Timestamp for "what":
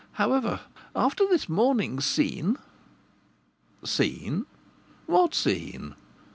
5.05-5.35